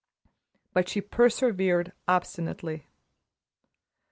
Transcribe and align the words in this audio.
But 0.73 0.89
she 0.89 0.99
persevered 0.99 1.91
obstinately. 2.07 2.87